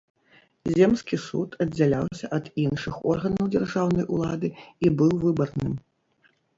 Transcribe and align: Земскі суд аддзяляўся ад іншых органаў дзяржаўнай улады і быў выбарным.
Земскі 0.77 1.19
суд 1.25 1.57
аддзяляўся 1.65 2.25
ад 2.39 2.45
іншых 2.65 2.99
органаў 3.13 3.53
дзяржаўнай 3.55 4.05
улады 4.17 4.55
і 4.87 4.97
быў 4.99 5.13
выбарным. 5.29 5.73